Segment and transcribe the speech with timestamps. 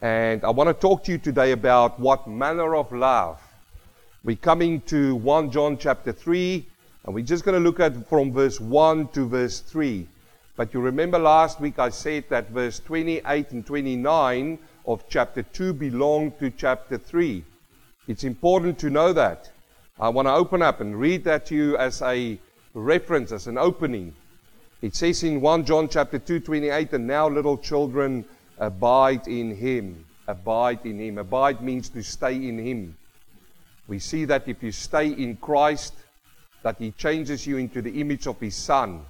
[0.00, 3.40] And I want to talk to you today about what manner of love.
[4.24, 6.66] We're coming to 1 John chapter 3,
[7.04, 10.06] and we're just going to look at from verse 1 to verse 3.
[10.54, 15.72] But you remember last week I said that verse 28 and 29 of chapter 2
[15.72, 17.42] belong to chapter 3.
[18.06, 19.50] It's important to know that.
[19.98, 22.38] I want to open up and read that to you as a
[22.74, 24.14] reference, as an opening.
[24.82, 28.26] It says in 1 John chapter 2, 28, and now little children
[28.58, 30.04] abide in him.
[30.28, 31.18] Abide in him.
[31.18, 32.96] Abide means to stay in him.
[33.88, 35.94] We see that if you stay in Christ,
[36.62, 39.02] that he changes you into the image of his son.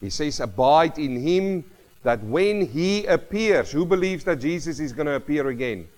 [0.00, 1.64] He says, abide in him,
[2.02, 5.88] that when he appears, who believes that Jesus is going to appear again?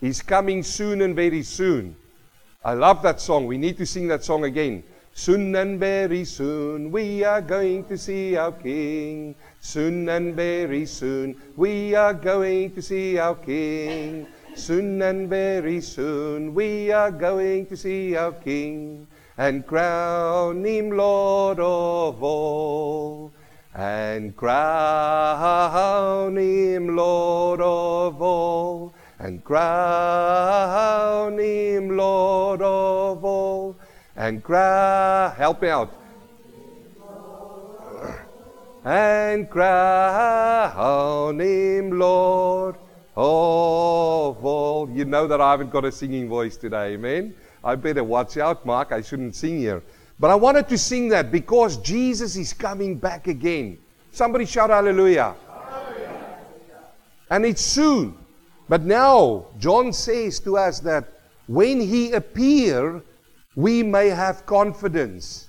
[0.00, 1.96] He's coming soon and very soon.
[2.64, 3.46] I love that song.
[3.46, 4.82] We need to sing that song again.
[5.12, 9.34] Soon and very soon we are going to see our King.
[9.60, 14.26] Soon and very soon we are going to see our King.
[14.54, 21.58] Soon and very soon we are going to see our King and crown him Lord
[21.58, 23.32] of all.
[23.74, 28.94] And crown him Lord of all.
[29.18, 33.76] And crown him Lord of all
[34.20, 35.34] and cry.
[35.36, 35.90] Help me out.
[38.84, 42.74] And crown him Lord
[43.16, 44.90] of all.
[44.92, 47.34] You know that I haven't got a singing voice today, amen?
[47.64, 48.92] I better watch out, Mark.
[48.92, 49.82] I shouldn't sing here.
[50.18, 53.78] But I wanted to sing that because Jesus is coming back again.
[54.12, 55.34] Somebody shout hallelujah.
[55.48, 56.36] hallelujah.
[57.30, 58.18] And it's soon.
[58.68, 61.08] But now, John says to us that
[61.46, 63.02] when he appear,
[63.56, 65.48] we may have confidence.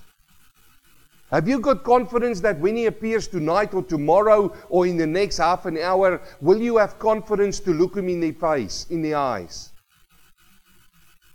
[1.30, 5.38] Have you got confidence that when He appears tonight or tomorrow or in the next
[5.38, 9.14] half an hour, will you have confidence to look Him in the face, in the
[9.14, 9.72] eyes?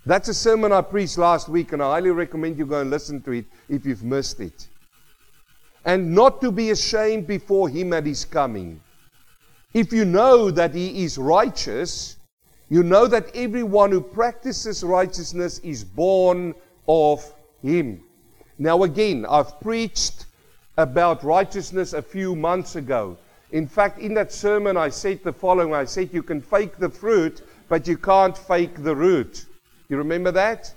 [0.06, 3.22] That's a sermon I preached last week, and I highly recommend you go and listen
[3.24, 4.68] to it if you've missed it.
[5.84, 8.80] And not to be ashamed before Him at His coming.
[9.74, 12.17] If you know that He is righteous,
[12.70, 16.54] you know that everyone who practices righteousness is born
[16.88, 18.04] of him.
[18.58, 20.26] Now, again, I've preached
[20.78, 23.18] about righteousness a few months ago.
[23.52, 26.90] In fact, in that sermon, I said the following I said, You can fake the
[26.90, 29.46] fruit, but you can't fake the root.
[29.88, 30.74] You remember that?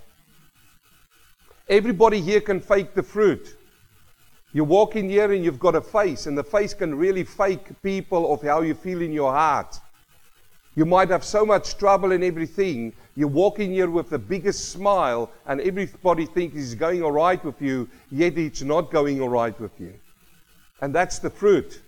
[1.67, 3.57] Everybody here can fake the fruit.
[4.53, 7.81] You walk in here and you've got a face, and the face can really fake
[7.81, 9.79] people of how you feel in your heart.
[10.75, 12.93] You might have so much trouble and everything.
[13.15, 17.43] You walk in here with the biggest smile, and everybody thinks it's going all right
[17.43, 19.93] with you, yet it's not going all right with you.
[20.81, 21.81] And that's the fruit.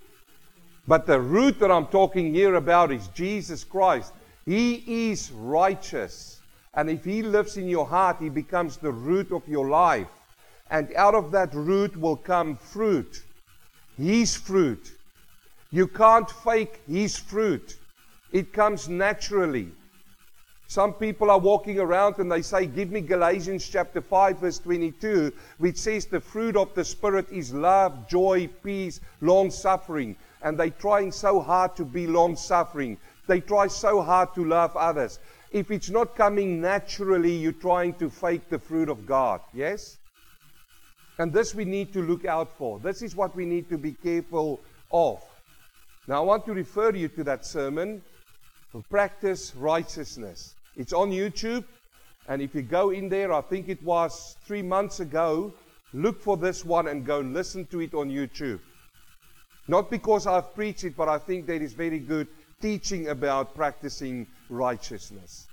[0.85, 4.11] But the root that I'm talking here about is Jesus Christ.
[4.45, 6.41] He is righteous.
[6.73, 10.07] And if He lives in your heart, He becomes the root of your life.
[10.69, 13.23] And out of that root will come fruit.
[13.97, 14.91] His fruit.
[15.71, 17.77] You can't fake His fruit.
[18.33, 19.69] It comes naturally.
[20.65, 25.31] Some people are walking around and they say, Give me Galatians chapter 5, verse 22,
[25.59, 30.15] which says the fruit of the Spirit is love, joy, peace, long suffering.
[30.41, 32.97] And they're trying so hard to be long suffering.
[33.27, 35.19] They try so hard to love others.
[35.51, 39.41] If it's not coming naturally, you're trying to fake the fruit of God.
[39.53, 39.99] Yes?
[41.19, 42.79] And this we need to look out for.
[42.79, 44.59] This is what we need to be careful
[44.91, 45.23] of.
[46.07, 48.01] Now, I want to refer you to that sermon
[48.81, 50.55] practice righteousness.
[50.75, 51.63] It's on YouTube.
[52.27, 55.53] And if you go in there, I think it was three months ago,
[55.93, 58.59] look for this one and go listen to it on YouTube.
[59.67, 62.27] Not because I've preached it, but I think there is very good
[62.61, 65.47] teaching about practicing righteousness.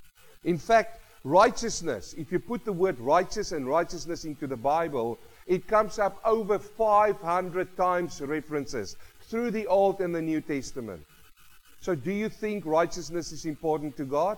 [0.44, 5.66] In fact, righteousness, if you put the word righteous and righteousness into the Bible, it
[5.66, 11.04] comes up over 500 times references through the Old and the New Testament.
[11.80, 14.36] So, do you think righteousness is important to God?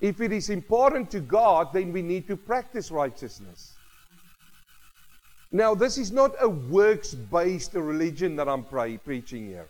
[0.00, 3.74] If it is important to God, then we need to practice righteousness.
[5.50, 9.68] Now, this is not a works based religion that I'm preaching here.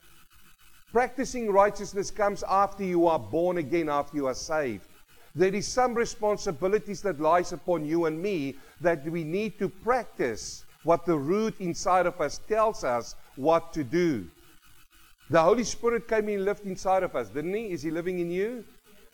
[0.92, 4.86] Practicing righteousness comes after you are born again, after you are saved.
[5.34, 10.64] There is some responsibilities that lies upon you and me that we need to practice
[10.84, 14.26] what the root inside of us tells us what to do.
[15.30, 17.70] The Holy Spirit came and lived inside of us, didn't He?
[17.70, 18.64] Is He living in you?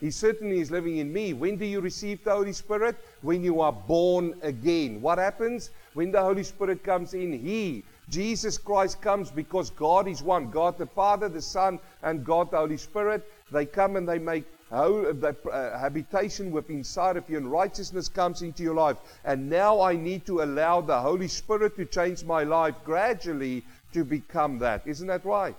[0.00, 1.32] He certainly is living in me.
[1.32, 2.96] When do you receive the Holy Spirit?
[3.22, 5.00] When you are born again.
[5.00, 5.70] What happens?
[5.94, 10.76] When the Holy Spirit comes in, He Jesus Christ comes because God is one God
[10.76, 13.30] the Father, the Son, and God the Holy Spirit.
[13.50, 18.08] They come and they make whole, the, uh, habitation within inside of you, and righteousness
[18.08, 18.98] comes into your life.
[19.24, 24.04] And now I need to allow the Holy Spirit to change my life gradually to
[24.04, 24.82] become that.
[24.86, 25.56] Isn't that right?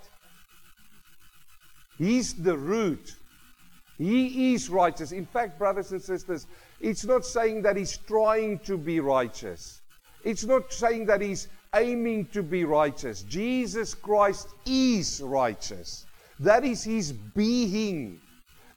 [1.97, 3.15] He's the root.
[3.97, 5.12] He is righteous.
[5.12, 6.47] In fact, brothers and sisters,
[6.81, 9.81] it's not saying that he's trying to be righteous.
[10.24, 13.24] It's not saying that he's aiming to be righteous.
[13.24, 16.06] Jesus Christ is righteous.
[16.39, 18.19] That is his being.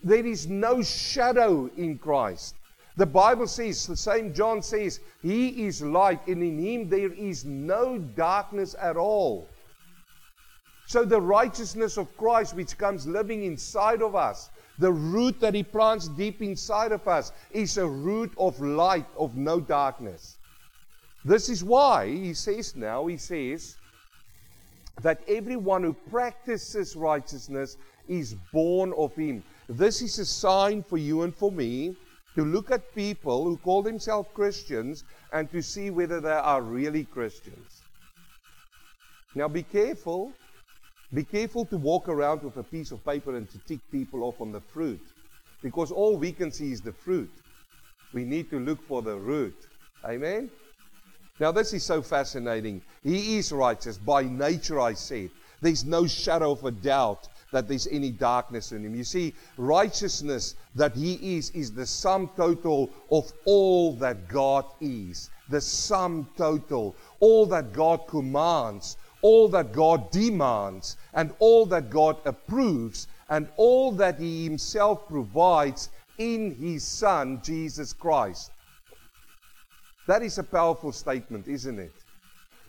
[0.04, 2.54] There is no shadow in Christ.
[2.96, 7.44] The Bible says, the same John says, He is light, and in Him there is
[7.44, 9.48] no darkness at all.
[10.88, 14.48] So the righteousness of Christ, which comes living inside of us,
[14.78, 19.36] the root that He plants deep inside of us, is a root of light, of
[19.36, 20.38] no darkness.
[21.26, 23.76] This is why He says now, He says,
[25.02, 27.76] that everyone who practices righteousness
[28.08, 29.44] is born of Him.
[29.68, 31.96] This is a sign for you and for me
[32.34, 35.04] to look at people who call themselves Christians
[35.34, 37.82] and to see whether they are really Christians.
[39.34, 40.32] Now be careful.
[41.14, 44.40] Be careful to walk around with a piece of paper and to tick people off
[44.40, 45.00] on the fruit.
[45.62, 47.32] Because all we can see is the fruit.
[48.12, 49.56] We need to look for the root.
[50.04, 50.50] Amen?
[51.40, 52.82] Now, this is so fascinating.
[53.02, 53.96] He is righteous.
[53.96, 55.30] By nature, I said.
[55.60, 58.94] There's no shadow of a doubt that there's any darkness in him.
[58.94, 65.30] You see, righteousness that he is, is the sum total of all that God is.
[65.48, 66.94] The sum total.
[67.20, 73.92] All that God commands, all that God demands, and all that God approves, and all
[73.92, 78.50] that he himself provides in his Son, Jesus Christ.
[80.06, 81.92] That is a powerful statement, isn't it?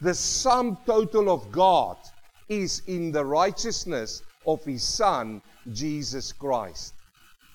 [0.01, 1.97] The sum total of God
[2.47, 5.41] is in the righteousness of his Son,
[5.71, 6.93] Jesus Christ.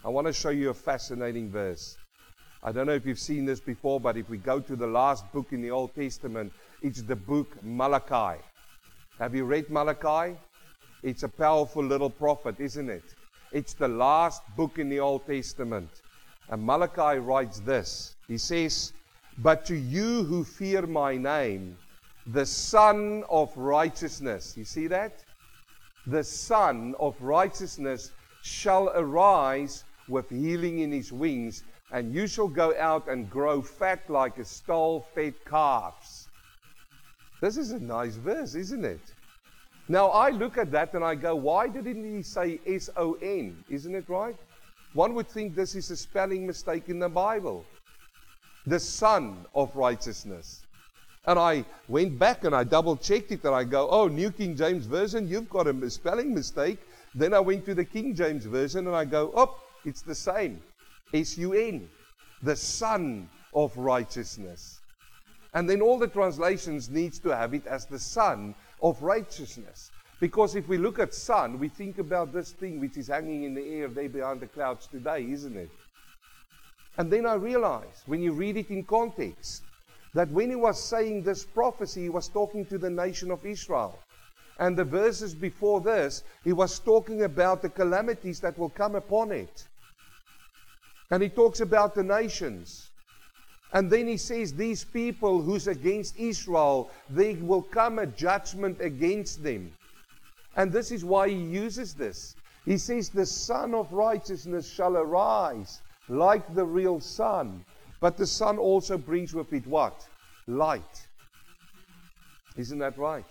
[0.04, 1.96] I want to show you a fascinating verse.
[2.62, 5.30] I don't know if you've seen this before, but if we go to the last
[5.32, 8.40] book in the Old Testament, it's the book Malachi.
[9.18, 10.36] Have you read Malachi?
[11.02, 13.04] It's a powerful little prophet, isn't it?
[13.52, 15.88] It's the last book in the Old Testament.
[16.48, 18.92] And Malachi writes this He says,
[19.38, 21.76] But to you who fear my name,
[22.26, 25.24] the Sun of righteousness, you see that?
[26.06, 28.10] the Sun of righteousness
[28.42, 34.08] shall arise with healing in his wings, and you shall go out and grow fat
[34.10, 36.23] like a stall fed calves.
[37.44, 39.02] This is a nice verse, isn't it?
[39.86, 43.62] Now I look at that and I go, why didn't he say S O N?
[43.68, 44.34] Isn't it right?
[44.94, 47.66] One would think this is a spelling mistake in the Bible.
[48.66, 50.62] The Sun of righteousness.
[51.26, 54.56] And I went back and I double checked it and I go, oh, New King
[54.56, 56.78] James Version, you've got a spelling mistake.
[57.14, 60.62] Then I went to the King James Version and I go, oh, it's the same.
[61.12, 61.90] S U N,
[62.42, 64.80] the Sun of Righteousness.
[65.54, 69.90] And then all the translations needs to have it as the Sun of Righteousness.
[70.20, 73.54] Because if we look at sun, we think about this thing which is hanging in
[73.54, 75.70] the air there behind the clouds today, isn't it?
[76.96, 79.62] And then I realize when you read it in context,
[80.14, 83.98] that when he was saying this prophecy, he was talking to the nation of Israel.
[84.60, 89.32] And the verses before this, he was talking about the calamities that will come upon
[89.32, 89.66] it.
[91.10, 92.90] And he talks about the nations.
[93.74, 99.42] And then he says, These people who's against Israel, they will come a judgment against
[99.42, 99.70] them.
[100.56, 102.36] And this is why he uses this.
[102.64, 107.64] He says, The Sun of Righteousness shall arise like the real sun
[108.04, 110.06] but the sun also brings with it what?
[110.46, 111.06] Light.
[112.54, 113.24] Isn't that right?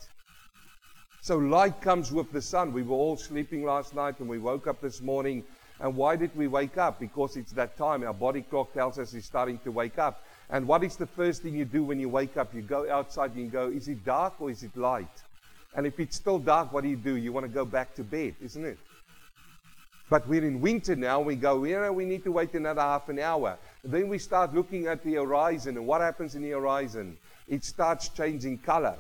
[1.22, 2.74] So light comes with the sun.
[2.74, 5.44] We were all sleeping last night and we woke up this morning.
[5.80, 7.00] And why did we wake up?
[7.00, 8.04] Because it's that time.
[8.04, 10.24] Our body clock tells us it's starting to wake up.
[10.50, 12.54] And what is the first thing you do when you wake up?
[12.54, 15.08] You go outside and you go, is it dark or is it light?
[15.76, 17.16] And if it's still dark, what do you do?
[17.16, 18.78] You want to go back to bed, isn't it?
[20.10, 21.22] But we're in winter now.
[21.22, 23.58] We go, you know, we need to wait another half an hour.
[23.84, 27.18] Then we start looking at the horizon, and what happens in the horizon?
[27.48, 28.96] It starts changing color.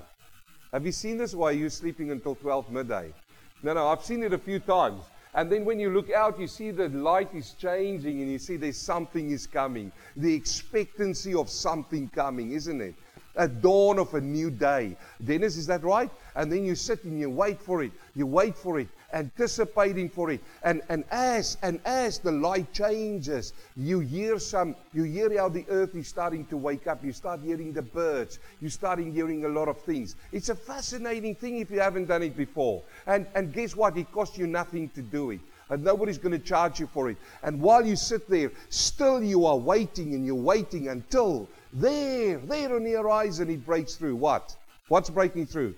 [0.71, 1.35] Have you seen this?
[1.35, 3.13] Why are you sleeping until 12 midday?
[3.61, 5.03] No, no, I've seen it a few times.
[5.35, 8.55] And then when you look out, you see the light is changing, and you see
[8.55, 9.91] there's something is coming.
[10.15, 12.95] The expectancy of something coming, isn't it?
[13.35, 14.95] A dawn of a new day.
[15.23, 16.11] Dennis, is that right?
[16.35, 17.91] And then you sit and you wait for it.
[18.13, 20.41] You wait for it anticipating for it.
[20.63, 25.65] And, and as and as the light changes, you hear some, you hear how the
[25.69, 27.03] earth is starting to wake up.
[27.03, 28.39] You start hearing the birds.
[28.61, 30.15] You start hearing a lot of things.
[30.31, 32.81] It's a fascinating thing if you haven't done it before.
[33.07, 33.97] And and guess what?
[33.97, 35.39] It costs you nothing to do it.
[35.69, 37.17] And nobody's going to charge you for it.
[37.41, 42.75] And while you sit there, still you are waiting and you're waiting until there, there
[42.75, 44.17] on the horizon, it breaks through.
[44.17, 44.55] What?
[44.89, 45.73] What's breaking through?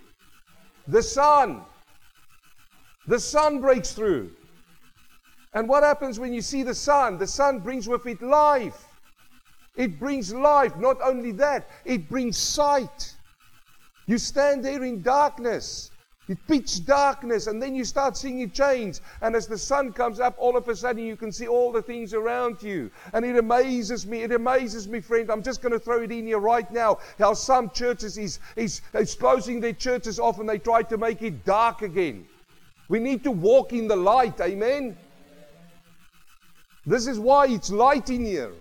[0.87, 1.61] The sun.
[3.07, 4.31] The sun breaks through.
[5.53, 7.17] And what happens when you see the sun?
[7.17, 8.85] The sun brings with it life.
[9.75, 10.75] It brings life.
[10.77, 13.15] Not only that, it brings sight.
[14.05, 15.91] You stand there in darkness.
[16.27, 19.00] It pitch darkness, and then you start seeing it change.
[19.21, 21.83] And as the sun comes up, all of a sudden you can see all the
[21.83, 22.89] things around you.
[23.13, 24.24] And it amazes me.
[24.24, 25.29] It amazes me, friend.
[25.29, 26.97] I'm just going to throw it in here right now.
[27.19, 31.21] How some churches is, is, is closing their churches off and they try to make
[31.21, 32.25] it dark again.
[32.87, 34.39] We need to walk in the light.
[34.41, 34.97] Amen.
[36.85, 38.51] This is why it's light in here.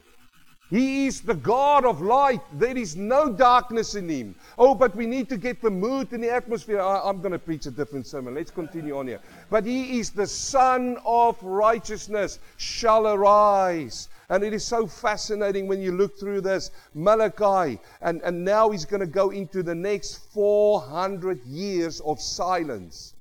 [0.70, 2.40] He is the God of light.
[2.54, 4.34] There is no darkness in him.
[4.56, 6.80] Oh, but we need to get the mood and the atmosphere.
[6.80, 8.34] I, am going to preach a different sermon.
[8.34, 9.20] Let's continue on here.
[9.50, 14.08] But he is the Sun of righteousness, shall arise.
[14.30, 17.78] And it is so fascinating when you look through this Malachi.
[18.00, 23.13] And, and now he's going to go into the next 400 years of silence.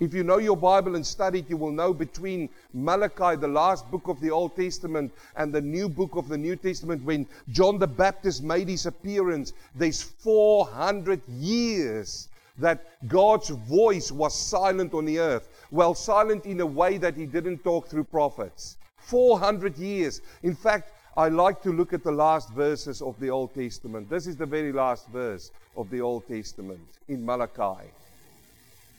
[0.00, 3.88] If you know your Bible and study it, you will know between Malachi, the last
[3.90, 7.78] book of the Old Testament, and the new book of the New Testament, when John
[7.78, 15.20] the Baptist made his appearance, there's 400 years that God's voice was silent on the
[15.20, 15.48] earth.
[15.70, 18.76] Well, silent in a way that he didn't talk through prophets.
[18.98, 20.20] 400 years.
[20.42, 24.10] In fact, I like to look at the last verses of the Old Testament.
[24.10, 27.90] This is the very last verse of the Old Testament in Malachi.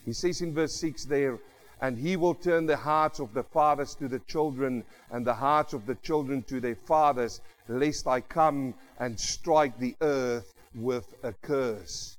[0.06, 1.40] He says in verse 6 there,
[1.82, 5.74] and he will turn the hearts of the fathers to the children, and the hearts
[5.74, 11.34] of the children to their fathers, lest I come and strike the earth with a
[11.34, 12.18] curse.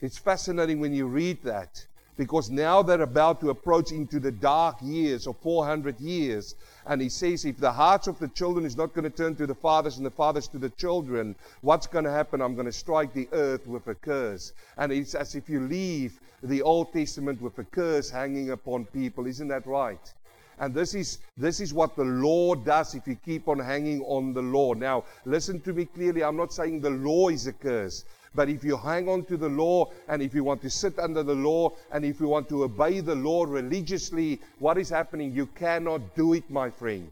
[0.00, 4.76] It's fascinating when you read that because now they're about to approach into the dark
[4.80, 6.54] years of 400 years.
[6.86, 9.46] And he says, if the hearts of the children is not going to turn to
[9.46, 12.40] the fathers and the fathers to the children, what's going to happen?
[12.40, 14.52] I'm going to strike the earth with a curse.
[14.76, 19.26] And it's as if you leave the Old Testament with a curse hanging upon people.
[19.26, 20.12] Isn't that right?
[20.58, 24.32] And this is, this is what the law does if you keep on hanging on
[24.32, 24.72] the law.
[24.74, 26.22] Now, listen to me clearly.
[26.22, 28.04] I'm not saying the law is a curse.
[28.34, 31.22] But if you hang on to the law and if you want to sit under
[31.22, 35.32] the law and if you want to obey the law religiously, what is happening?
[35.32, 37.10] You cannot do it, my friend.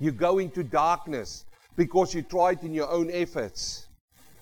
[0.00, 1.44] You go into darkness
[1.76, 3.86] because you tried in your own efforts.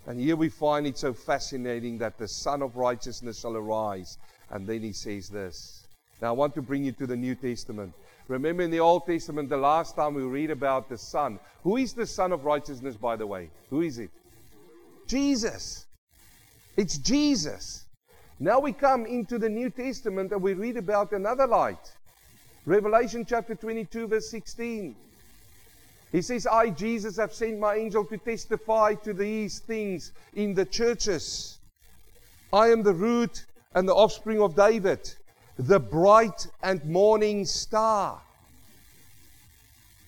[0.07, 4.19] And here we find it so fascinating that the Sun of Righteousness shall arise.
[4.51, 5.87] And then he says this.
[6.21, 7.95] Now I want to bring you to the New Testament.
[8.29, 11.39] Remember in the Old Testament, the last time we read about the Sun.
[11.63, 13.51] Who is the Sun of Righteousness, by the way?
[13.71, 14.11] Who is it?
[15.07, 15.87] Jesus.
[16.77, 17.87] It's Jesus.
[18.39, 21.93] Now we come into the New Testament and we read about another light.
[22.65, 24.97] Revelation chapter 22, verse 16.
[26.13, 30.67] He says, I, Jesus, have sent my angel to testify to these things in the
[30.67, 31.59] churches.
[32.53, 35.11] I am the root and the offspring of David,
[35.59, 38.21] the bright and morning star.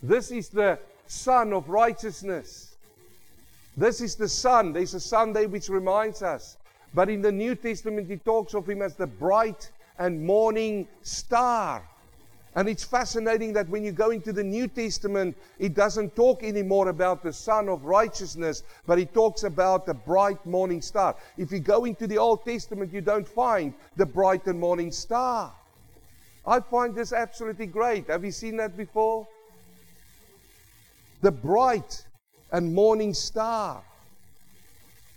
[0.02, 2.76] This is the Sun of righteousness.
[3.75, 4.75] This is the Sun.
[4.75, 6.58] There's a Sunday which reminds us.
[6.92, 11.82] But in the New Testament, he talks of him as the bright and morning star.
[12.56, 16.88] And it's fascinating that when you go into the New Testament, it doesn't talk anymore
[16.88, 21.16] about the Sun of Righteousness, but it talks about the bright morning star.
[21.37, 25.52] If you go into the Old Testament, you don't find the bright and morning star.
[26.46, 28.06] I find this absolutely great.
[28.08, 29.26] Have you seen that before?
[31.23, 32.04] The bright
[32.52, 33.82] and morning star.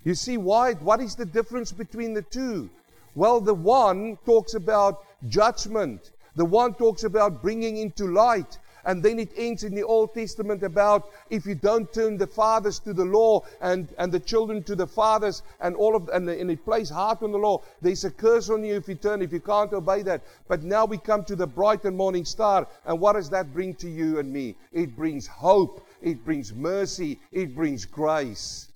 [0.04, 0.74] You see why?
[0.74, 2.70] What is the difference between the two?
[3.14, 8.60] Well, the one talks about judgment the one talks about bringing into light.
[8.86, 12.80] And then it ends in the Old Testament about if you don't turn the fathers
[12.80, 16.50] to the law and, and the children to the fathers and all of and, and
[16.50, 19.34] it plays hard on the law, there's a curse on you if you turn, if
[19.34, 20.22] you can't obey that.
[20.48, 23.76] But now we come to the bright and morning star, and what does that bring
[23.76, 24.56] to you and me?
[24.72, 28.70] It brings hope, it brings mercy, it brings grace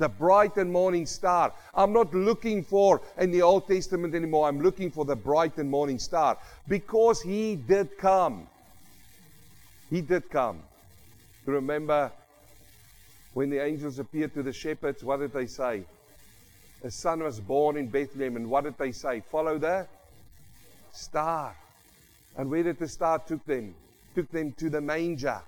[0.00, 1.52] the bright and morning star.
[1.72, 4.48] I'm not looking for in the Old Testament anymore.
[4.48, 8.48] I'm looking for the bright and morning star because he did come.
[9.88, 10.62] He did come.
[11.46, 12.10] Remember
[13.34, 15.84] when the angels appeared to the shepherds, what did they say?
[16.82, 18.36] a son was born in Bethlehem.
[18.36, 19.20] And what did they say?
[19.30, 19.86] Follow the
[20.92, 21.54] star.
[22.36, 23.74] And where did the star took them?
[24.14, 25.40] Took them to the manger.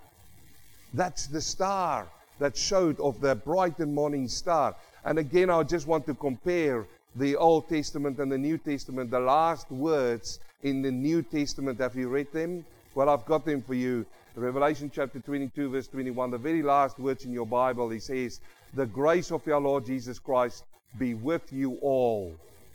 [0.94, 2.06] That's the star
[2.42, 4.74] that showed of the bright and morning star.
[5.04, 9.12] And again, I just want to compare the Old Testament and the New Testament.
[9.12, 12.64] The last words in the New Testament, have you read them?
[12.96, 14.04] Well, I've got them for you.
[14.34, 18.40] Revelation chapter 22, verse 21, the very last words in your Bible, he says,
[18.74, 20.64] The grace of our Lord Jesus Christ
[20.98, 22.34] be with you all.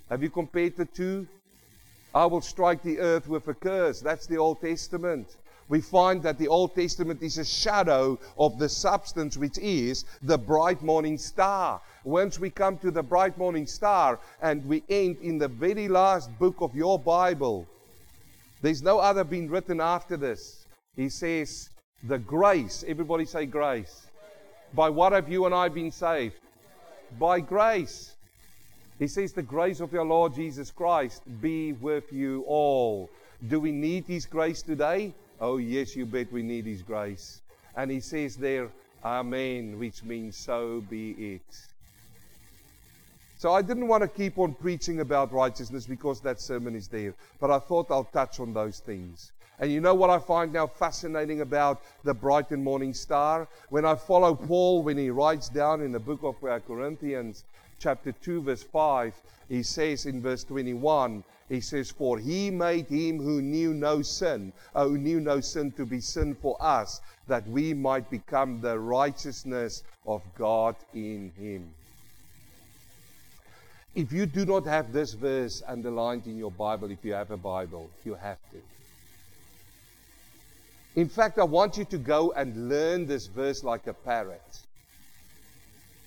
[0.10, 1.28] Have you compared the two?
[2.16, 4.00] I will strike the earth with a curse.
[4.00, 5.36] That's the Old Testament.
[5.70, 10.38] We find that the Old Testament is a shadow of the substance which is the
[10.38, 11.82] bright morning star.
[12.06, 16.30] Once we come to the bright morning star and we end in the very last
[16.40, 17.68] book of your Bible,
[18.62, 20.66] there's no other being written after this.
[20.96, 21.70] He says,
[22.04, 24.08] The grace, everybody say grace.
[24.74, 26.40] By what have you and I been saved?
[27.20, 28.16] By grace.
[29.00, 33.10] He says, The grace of your Lord Jesus Christ be with you all.
[33.48, 35.14] Do we need His grace today?
[35.40, 37.42] Oh, yes, you bet we need His grace.
[37.76, 38.70] And He says there,
[39.04, 41.68] Amen, which means so be it.
[43.38, 47.14] So I didn't want to keep on preaching about righteousness because that sermon is there,
[47.40, 49.32] but I thought I'll touch on those things.
[49.60, 53.48] And you know what I find now fascinating about the bright and morning star?
[53.70, 57.44] When I follow Paul, when he writes down in the book of uh, Corinthians,
[57.80, 59.14] chapter 2, verse 5,
[59.50, 64.52] he says in verse 21, he says, For he made him who knew no sin,
[64.76, 68.78] uh, who knew no sin to be sin for us, that we might become the
[68.78, 71.70] righteousness of God in him.
[73.96, 77.38] If you do not have this verse underlined in your Bible, if you have a
[77.38, 78.62] Bible, you have to.
[81.00, 84.60] In fact, I want you to go and learn this verse like a parrot.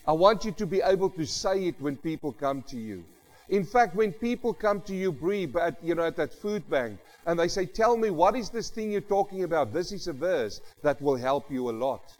[0.06, 3.04] I want you to be able to say it when people come to you.
[3.48, 6.98] In fact, when people come to you, Bree, at, you know, at that food bank,
[7.26, 9.72] and they say, Tell me, what is this thing you're talking about?
[9.72, 12.14] This is a verse that will help you a lot.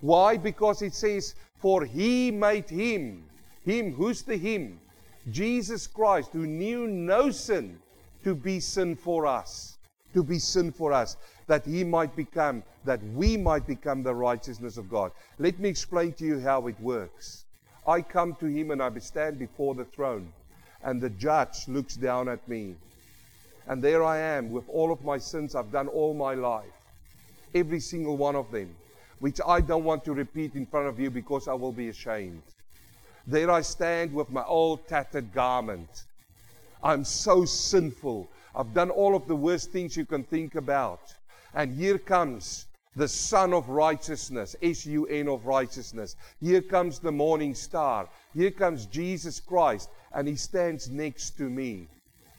[0.00, 0.36] Why?
[0.36, 3.24] Because it says, For he made him.
[3.64, 4.80] Him, who's the him?
[5.30, 7.78] Jesus Christ, who knew no sin,
[8.24, 9.73] to be sin for us.
[10.14, 11.16] To be sin for us
[11.46, 15.12] that he might become, that we might become the righteousness of God.
[15.38, 17.44] Let me explain to you how it works.
[17.86, 20.32] I come to him and I stand before the throne,
[20.82, 22.76] and the judge looks down at me.
[23.66, 26.64] And there I am with all of my sins I've done all my life,
[27.54, 28.74] every single one of them,
[29.18, 32.42] which I don't want to repeat in front of you because I will be ashamed.
[33.26, 36.04] There I stand with my old tattered garment.
[36.82, 38.28] I'm so sinful.
[38.54, 41.14] I've done all of the worst things you can think about.
[41.54, 46.16] And here comes the Sun of Righteousness, S U N of Righteousness.
[46.40, 48.08] Here comes the morning star.
[48.32, 51.88] Here comes Jesus Christ, and he stands next to me.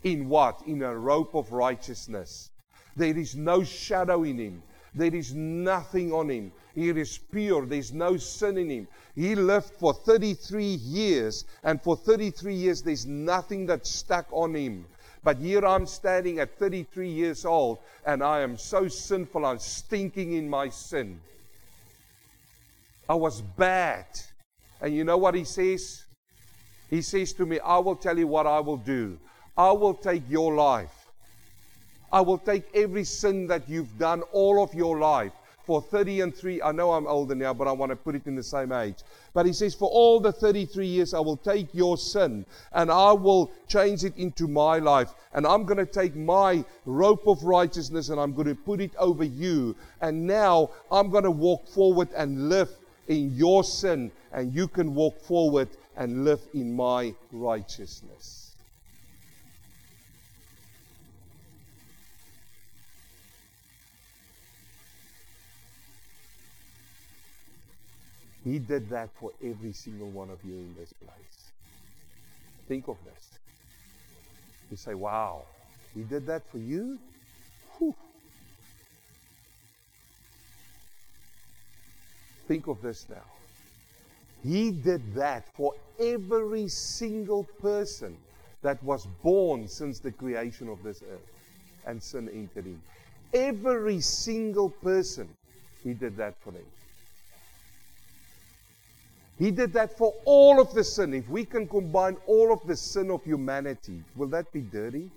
[0.04, 0.62] In what?
[0.66, 2.52] In a rope of righteousness.
[2.96, 6.54] There is no shadow in him, there is nothing on him.
[6.74, 8.88] He is pure, there's no sin in him.
[9.16, 14.86] He lived for 33 years, and for 33 years, there's nothing that stuck on him.
[15.26, 19.44] But here I'm standing at 33 years old and I am so sinful.
[19.44, 21.20] I'm stinking in my sin.
[23.10, 24.06] I was bad.
[24.80, 26.06] And you know what he says?
[26.92, 29.18] He says to me, I will tell you what I will do.
[29.58, 31.08] I will take your life.
[32.12, 35.34] I will take every sin that you've done all of your life
[35.66, 36.62] for 30 and 3.
[36.62, 38.98] I know I'm older now, but I want to put it in the same age.
[39.34, 43.12] But he says, For all the 33 years, I will take your sin and I
[43.12, 45.14] will change it into my life.
[45.34, 48.96] And I'm going to take my rope of righteousness and I'm going to put it
[48.98, 49.76] over you.
[50.02, 52.70] And now I'm going to walk forward and live
[53.08, 54.12] in your sin.
[54.32, 58.45] And you can walk forward and live in my righteousness.
[68.46, 71.52] He did that for every single one of you in this place.
[72.68, 73.40] Think of this.
[74.70, 75.46] You say, wow,
[75.96, 77.00] he did that for you?
[77.78, 77.96] Whew.
[82.48, 83.26] Think of this now.
[84.44, 88.16] He did that for every single person
[88.62, 91.20] that was born since the creation of this earth
[91.88, 92.80] and sin entered in.
[93.34, 95.30] Every single person,
[95.84, 96.66] he did that for them.
[99.38, 101.14] He did that for all of the sin.
[101.14, 105.10] If we can combine all of the sin of humanity, will that be dirty?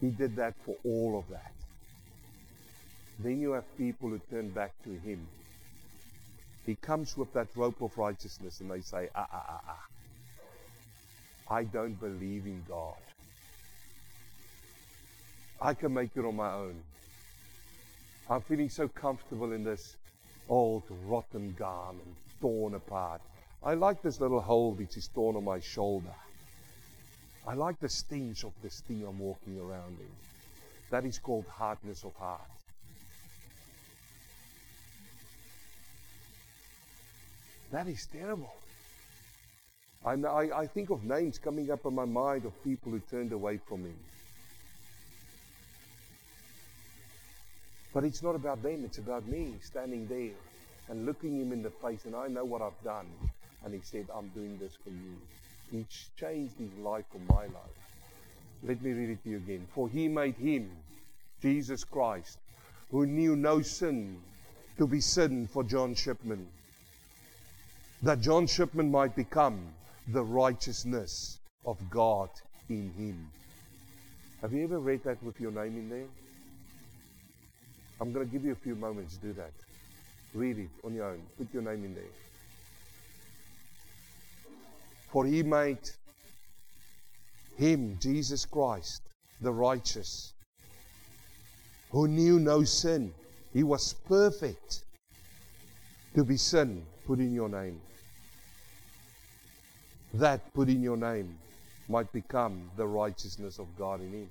[0.00, 1.52] He did that for all of that.
[3.20, 5.26] Then you have people who turn back to Him.
[6.66, 11.54] He comes with that rope of righteousness and they say, ah, ah, ah, ah.
[11.54, 12.94] I don't believe in God.
[15.60, 16.76] I can make it on my own.
[18.30, 19.96] I'm feeling so comfortable in this
[20.48, 23.20] old rotten garment, torn apart.
[23.62, 26.14] I like this little hole which is torn on my shoulder.
[27.46, 30.10] I like the stench of this thing I'm walking around in.
[30.90, 32.40] That is called hardness of heart.
[37.72, 38.54] That is terrible.
[40.04, 43.32] I, I, I think of names coming up in my mind of people who turned
[43.32, 43.98] away from Him.
[47.92, 50.36] But it's not about them, it's about me standing there
[50.88, 53.06] and looking Him in the face, and I know what I've done.
[53.64, 55.16] And He said, I'm doing this for you.
[55.70, 55.84] He
[56.16, 57.78] changed His life for my life.
[58.62, 59.66] Let me read it to you again.
[59.74, 60.70] For He made Him,
[61.42, 62.38] Jesus Christ,
[62.90, 64.20] who knew no sin,
[64.78, 66.46] to be sin for John Shipman,
[68.02, 69.74] that John Shipman might become
[70.08, 72.30] the righteousness of God
[72.68, 73.28] in him.
[74.40, 76.06] Have you ever read that with your name in there?
[78.00, 79.52] I'm going to give you a few moments to do that.
[80.34, 81.20] Read it on your own.
[81.36, 82.04] Put your name in there.
[85.12, 85.78] For he made
[87.56, 89.02] him, Jesus Christ,
[89.40, 90.32] the righteous,
[91.90, 93.12] who knew no sin.
[93.54, 94.84] He was perfect
[96.14, 96.82] to be sin.
[97.06, 97.80] Put in your name
[100.14, 101.36] that put in your name
[101.88, 104.28] might become the righteousness of God in Him.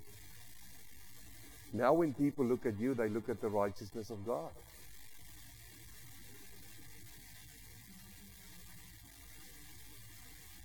[1.73, 4.49] Now, when people look at you, they look at the righteousness of God.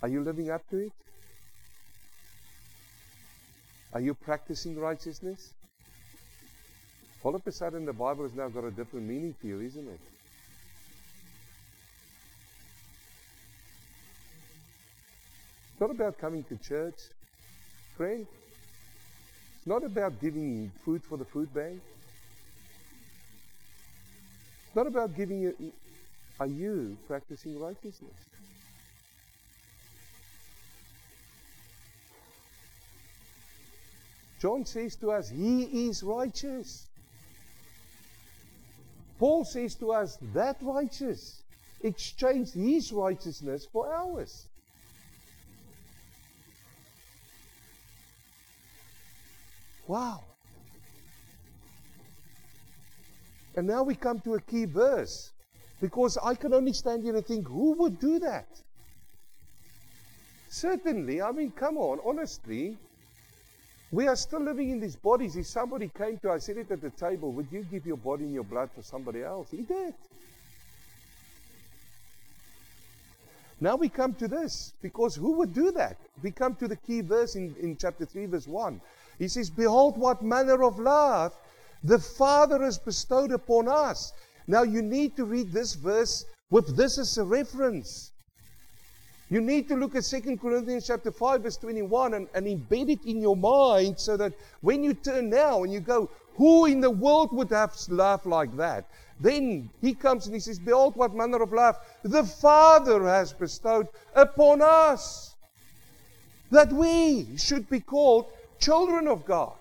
[0.03, 0.91] Are you living up to it?
[3.93, 5.53] Are you practicing righteousness?
[7.23, 9.87] All of a sudden, the Bible has now got a different meaning to you, isn't
[9.87, 9.99] it?
[15.71, 16.99] It's not about coming to church,
[17.95, 18.27] friend.
[19.55, 21.79] It's not about giving food for the food bank.
[24.67, 25.71] It's not about giving you.
[26.41, 28.32] Are you practicing righteousness?
[34.43, 36.87] John says to us, He is righteous.
[39.17, 41.43] Paul says to us, that righteous
[41.79, 44.49] exchanged his righteousness for ours.
[49.87, 50.25] Wow.
[53.55, 55.31] And now we come to a key verse.
[55.79, 58.49] Because I can only stand here and think, who would do that?
[60.49, 62.77] Certainly, I mean, come on, honestly,
[63.93, 65.35] we are still living in these bodies.
[65.35, 68.23] If somebody came to us, said it at the table, would you give your body
[68.23, 69.51] and your blood for somebody else?
[69.51, 69.93] He did.
[73.61, 75.97] Now we come to this, because who would do that?
[76.23, 78.81] We come to the key verse in, in chapter 3, verse 1.
[79.19, 81.37] He says, Behold, what manner of love
[81.83, 84.11] the Father has bestowed upon us.
[84.47, 88.12] Now you need to read this verse with this as a reference.
[89.33, 93.03] You need to look at 2 Corinthians chapter 5, verse 21 and, and embed it
[93.03, 96.91] in your mind so that when you turn now and you go, Who in the
[96.91, 98.87] world would have love like that?
[99.19, 103.87] Then he comes and he says, Behold, what manner of love the Father has bestowed
[104.13, 105.33] upon us.
[106.51, 108.27] That we should be called
[108.59, 109.53] children of God.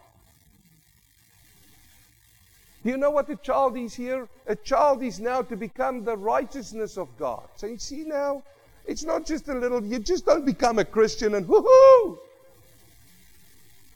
[2.85, 4.29] Do you know what a child is here?
[4.47, 7.49] A child is now to become the righteousness of God.
[7.57, 8.43] So you see now,
[8.87, 12.19] it's not just a little, you just don't become a Christian and woohoo!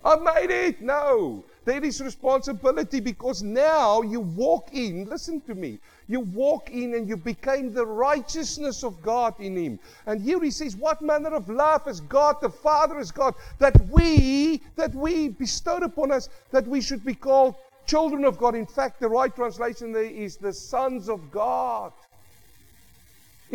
[0.04, 0.80] I've made it.
[0.80, 1.42] No.
[1.64, 7.08] There is responsibility because now you walk in, listen to me, you walk in and
[7.08, 9.80] you became the righteousness of God in Him.
[10.06, 13.74] And here He says, What manner of love has God, the Father has God, that
[13.90, 18.54] we, that we bestowed upon us, that we should be called children of God.
[18.54, 21.92] In fact, the right translation there is the sons of God.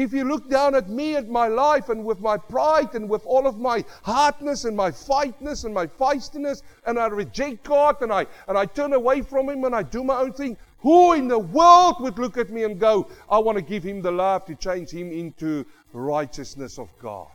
[0.01, 3.23] If you look down at me and my life and with my pride and with
[3.23, 8.11] all of my hardness and my fightness and my feistiness and I reject God and
[8.11, 11.27] I, and I turn away from Him and I do my own thing, who in
[11.27, 14.43] the world would look at me and go, I want to give Him the love
[14.47, 17.27] to change Him into righteousness of God?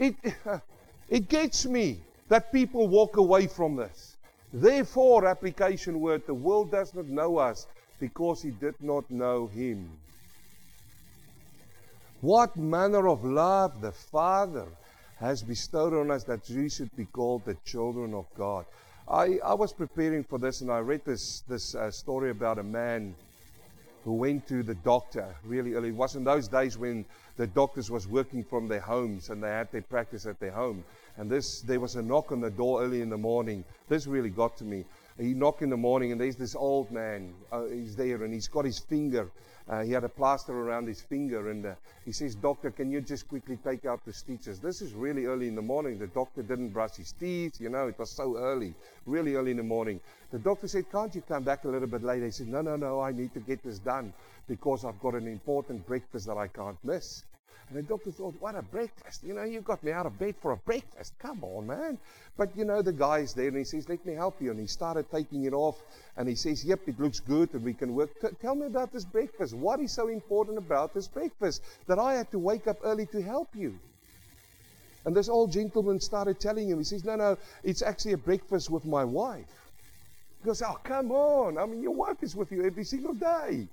[0.00, 0.16] It,
[1.08, 4.16] it gets me that people walk away from this.
[4.52, 7.68] Therefore, application word, the world does not know us
[8.00, 9.88] because he did not know him.
[12.24, 14.66] What manner of love the Father
[15.16, 18.64] has bestowed on us that we should be called the children of God.
[19.06, 22.62] I, I was preparing for this and I read this, this uh, story about a
[22.62, 23.14] man
[24.04, 25.90] who went to the doctor really early.
[25.90, 27.04] It was in those days when
[27.36, 30.82] the doctors was working from their homes and they had their practice at their home.
[31.18, 33.66] And this, there was a knock on the door early in the morning.
[33.90, 34.86] This really got to me.
[35.18, 37.34] He knocked in the morning and there's this old man.
[37.52, 39.30] Uh, he's there and he's got his finger
[39.68, 41.74] uh, he had a plaster around his finger, and uh,
[42.04, 44.60] he says, Doctor, can you just quickly take out the stitches?
[44.60, 45.98] This is really early in the morning.
[45.98, 48.74] The doctor didn't brush his teeth, you know, it was so early,
[49.06, 50.00] really early in the morning.
[50.32, 52.26] The doctor said, Can't you come back a little bit later?
[52.26, 54.12] He said, No, no, no, I need to get this done
[54.48, 57.24] because I've got an important breakfast that I can't miss.
[57.68, 59.22] And the doctor thought, what a breakfast.
[59.22, 61.14] You know, you got me out of bed for a breakfast.
[61.18, 61.98] Come on, man.
[62.36, 64.50] But, you know, the guy's there and he says, let me help you.
[64.50, 65.82] And he started taking it off
[66.16, 68.10] and he says, yep, it looks good and we can work.
[68.20, 69.54] T- tell me about this breakfast.
[69.54, 73.22] What is so important about this breakfast that I had to wake up early to
[73.22, 73.78] help you?
[75.04, 78.70] And this old gentleman started telling him, he says, no, no, it's actually a breakfast
[78.70, 79.46] with my wife.
[80.40, 81.58] He goes, oh, come on.
[81.58, 83.68] I mean, your wife is with you every single day.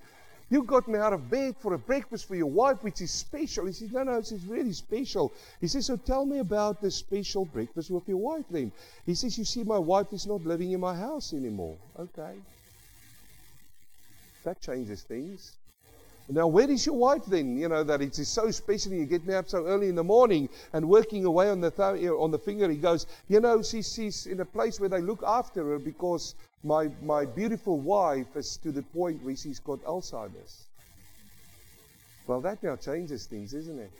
[0.51, 3.67] You got me out of bed for a breakfast for your wife, which is special.
[3.67, 5.31] He says, No, no, this is really special.
[5.61, 8.69] He says, So tell me about the special breakfast with your wife then.
[9.05, 11.77] He says, You see, my wife is not living in my house anymore.
[11.97, 12.33] Okay.
[14.43, 15.53] That changes things.
[16.27, 17.57] Now, where is your wife then?
[17.57, 20.03] You know, that it is so special you get me up so early in the
[20.03, 22.69] morning and working away on the, th- on the finger.
[22.69, 26.35] He goes, You know, she, she's in a place where they look after her because
[26.63, 30.67] my, my beautiful wife is to the point where she's got Alzheimer's.
[32.27, 33.91] Well, that now changes things, isn't it?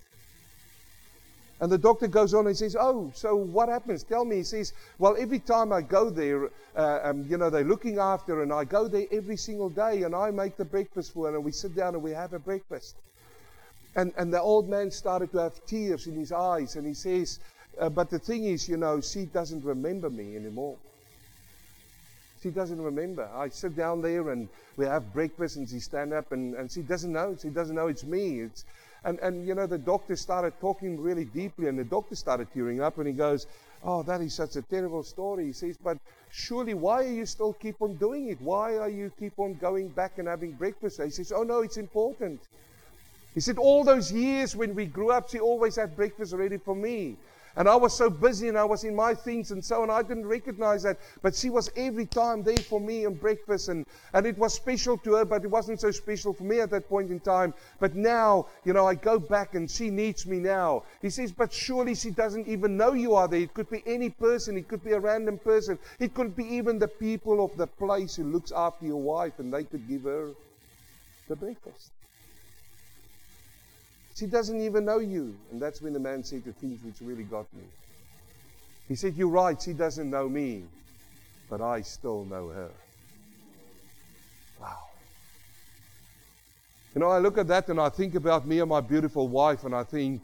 [1.60, 4.04] And the doctor goes on and says, Oh, so what happens?
[4.04, 4.38] Tell me.
[4.38, 8.42] He says, Well, every time I go there, uh, um, you know, they're looking after,
[8.42, 11.46] and I go there every single day, and I make the breakfast for her, and
[11.46, 12.96] we sit down and we have a breakfast.
[13.96, 17.40] And, and the old man started to have tears in his eyes, and he says,
[17.80, 20.78] uh, But the thing is, you know, she doesn't remember me anymore.
[22.42, 23.30] She doesn't remember.
[23.36, 26.82] I sit down there and we have breakfast and she stand up and, and she
[26.82, 27.36] doesn't know.
[27.40, 28.42] She doesn't know it's me.
[28.42, 28.66] It's,
[29.04, 32.82] and, and, you know, the doctor started talking really deeply and the doctor started tearing
[32.82, 33.48] up and he goes,
[33.84, 35.46] Oh, that is such a terrible story.
[35.46, 35.98] He says, But
[36.32, 38.40] surely why are you still keep on doing it?
[38.42, 41.02] Why are you keep on going back and having breakfast?
[41.02, 42.42] He says, Oh, no, it's important.
[43.34, 46.76] He said, All those years when we grew up, she always had breakfast ready for
[46.76, 47.18] me.
[47.56, 49.90] And I was so busy and I was in my things and so on.
[49.90, 50.98] I didn't recognize that.
[51.22, 53.68] But she was every time there for me and breakfast.
[53.70, 56.70] And, and it was special to her, but it wasn't so special for me at
[56.70, 57.54] that point in time.
[57.80, 60.84] But now, you know, I go back and she needs me now.
[61.02, 63.42] He says, but surely she doesn't even know you are there.
[63.42, 64.58] It could be any person.
[64.58, 65.78] It could be a random person.
[66.00, 69.54] It could be even the people of the place who looks after your wife and
[69.54, 70.30] they could give her
[71.28, 71.92] the breakfast.
[74.22, 75.36] She doesn't even know you.
[75.52, 77.64] And that's when the man said the things which really got me.
[78.88, 80.66] He said, You're right, she doesn't know me,
[81.50, 82.70] but I still know her.
[84.62, 84.78] Wow.
[86.94, 89.64] You know, I look at that and I think about me and my beautiful wife,
[89.64, 90.22] and I think,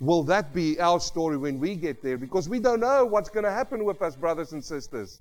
[0.00, 2.18] will that be our story when we get there?
[2.18, 5.20] Because we don't know what's going to happen with us, brothers and sisters.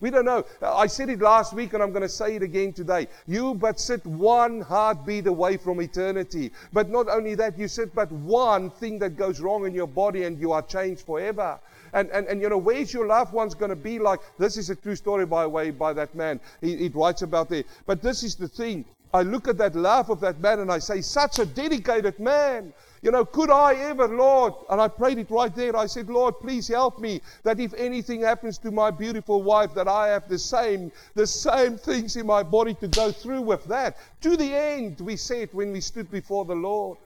[0.00, 0.44] We don't know.
[0.62, 3.08] I said it last week and I'm going to say it again today.
[3.26, 6.52] You but sit one heartbeat away from eternity.
[6.72, 10.24] But not only that, you sit but one thing that goes wrong in your body
[10.24, 11.58] and you are changed forever.
[11.92, 14.20] And, and, and you know, where's your loved ones going to be like?
[14.38, 16.38] This is a true story, by the way, by that man.
[16.60, 17.66] He, he writes about it.
[17.86, 18.84] But this is the thing.
[19.12, 22.74] I look at that laugh of that man and I say, such a dedicated man.
[23.00, 25.76] You know, could I ever, Lord, and I prayed it right there.
[25.76, 29.88] I said, Lord, please help me that if anything happens to my beautiful wife, that
[29.88, 33.96] I have the same, the same things in my body to go through with that.
[34.22, 36.98] To the end, we said when we stood before the Lord.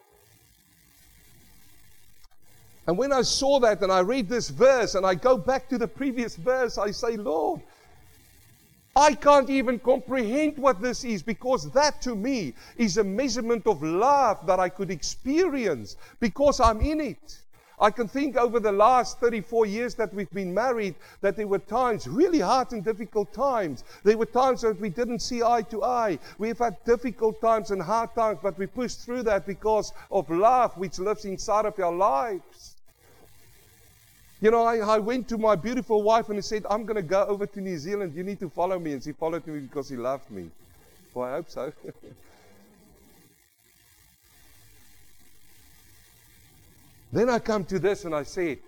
[2.86, 5.78] And when I saw that and I read this verse and I go back to
[5.78, 7.60] the previous verse, I say, Lord,
[8.94, 13.82] I can't even comprehend what this is because that to me is a measurement of
[13.82, 17.38] love that I could experience because I'm in it.
[17.80, 21.58] I can think over the last 34 years that we've been married that there were
[21.58, 23.82] times, really hard and difficult times.
[24.04, 26.18] There were times that we didn't see eye to eye.
[26.38, 30.76] We've had difficult times and hard times, but we pushed through that because of love
[30.76, 32.71] which lives inside of our lives.
[34.42, 37.02] You know, I, I went to my beautiful wife and I said, I'm going to
[37.02, 38.16] go over to New Zealand.
[38.16, 38.92] You need to follow me.
[38.92, 40.50] And she followed me because she loved me.
[41.14, 41.72] Well, I hope so.
[47.12, 48.58] then I come to this and I said,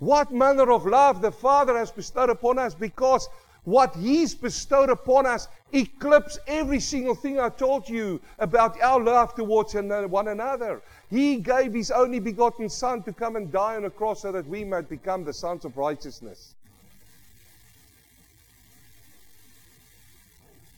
[0.00, 3.28] What manner of love the Father has bestowed upon us because
[3.66, 9.34] what He's bestowed upon us eclipses every single thing I told you about our love
[9.34, 10.82] towards one another.
[11.10, 14.48] He gave His only begotten Son to come and die on a cross so that
[14.48, 16.55] we might become the sons of righteousness.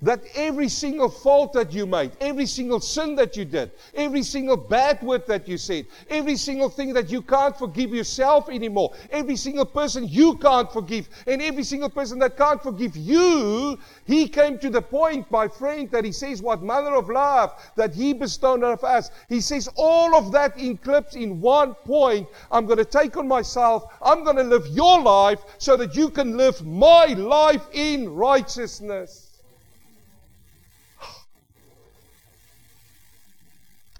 [0.01, 4.57] That every single fault that you made, every single sin that you did, every single
[4.57, 9.35] bad word that you said, every single thing that you can't forgive yourself anymore, every
[9.35, 14.59] single person you can't forgive, and every single person that can't forgive you, he came
[14.59, 18.63] to the point, my friend, that he says, What manner of love that he bestowed
[18.63, 19.11] on us.
[19.29, 22.29] He says, All of that inclips in one point.
[22.51, 26.11] I'm going to take on myself, I'm going to live your life so that you
[26.11, 29.28] can live my life in righteousness.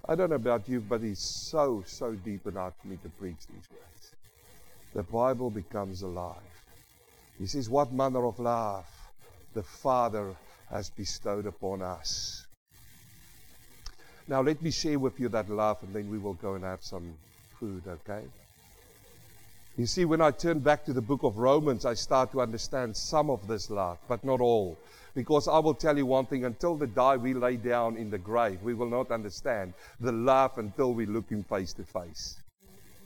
[0.09, 3.45] I don't know about you, but it's so, so deep hard for me to preach
[3.47, 4.15] these words.
[4.95, 6.35] The Bible becomes alive.
[7.37, 8.87] He says, What manner of love
[9.53, 10.35] the Father
[10.71, 12.47] has bestowed upon us.
[14.27, 16.83] Now, let me share with you that love, and then we will go and have
[16.83, 17.13] some
[17.59, 18.23] food, okay?
[19.77, 22.97] You see, when I turn back to the book of Romans, I start to understand
[22.97, 24.75] some of this love, but not all.
[25.13, 28.17] Because I will tell you one thing until the day we lay down in the
[28.17, 32.41] grave, we will not understand the love until we look him face to face.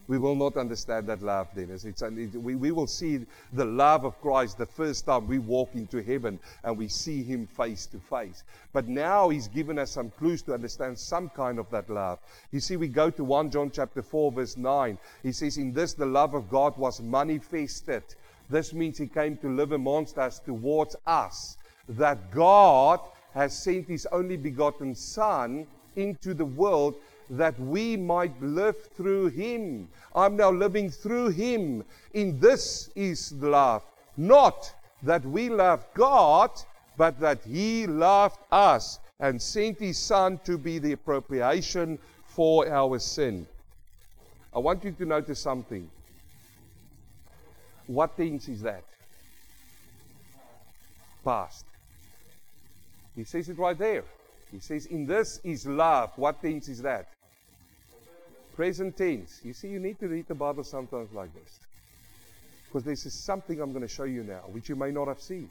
[0.07, 1.85] We will not understand that love Dennis.
[1.85, 6.03] It's, we, we will see the love of Christ the first time we walk into
[6.03, 8.43] heaven and we see Him face to face.
[8.73, 12.19] But now He's given us some clues to understand some kind of that love.
[12.51, 14.97] You see, we go to 1 John chapter 4, verse 9.
[15.23, 18.03] He says, In this the love of God was manifested.
[18.49, 21.55] This means He came to live amongst us towards us
[21.89, 22.99] that God
[23.33, 26.95] has sent his only begotten Son into the world
[27.29, 29.87] that we might live through him.
[30.15, 31.83] I'm now living through him.
[32.13, 33.83] In this is love.
[34.17, 36.51] Not that we love God,
[36.97, 42.99] but that he loved us and sent his Son to be the propitiation for our
[42.99, 43.47] sin.
[44.53, 45.89] I want you to notice something.
[47.87, 48.83] What things is that?
[51.25, 51.65] Past.
[53.15, 54.04] He says it right there.
[54.52, 56.12] He says, In this is love.
[56.15, 57.10] What tense is that?
[58.56, 59.41] Present tense.
[59.43, 61.60] You see, you need to read the Bible sometimes like this.
[62.65, 65.21] Because this is something I'm going to show you now, which you may not have
[65.21, 65.49] seen.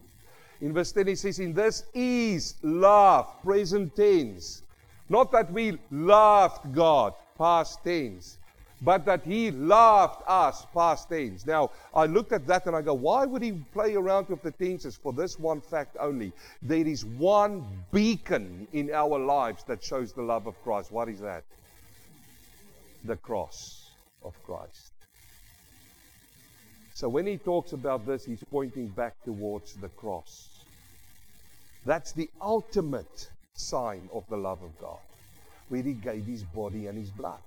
[0.61, 4.63] In verse 10, he says, In this is love, present tense.
[5.09, 8.39] Not that we loved God, past tense
[8.83, 11.47] but that he loved us, past tense.
[11.47, 14.51] Now, I looked at that and I go, why would he play around with the
[14.51, 16.33] tenses for this one fact only?
[16.61, 20.91] There is one beacon in our lives that shows the love of Christ.
[20.91, 21.45] What is that?
[23.05, 23.93] The cross
[24.25, 24.93] of Christ.
[26.95, 30.49] So when he talks about this, he's pointing back towards the cross.
[31.87, 35.01] That's the ultimate sign of the love of God,
[35.69, 37.41] where he gave his body and his blood